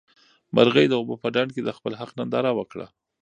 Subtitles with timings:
[0.55, 2.87] مرغۍ د اوبو په ډنډ کې د خپل حق ننداره وکړه.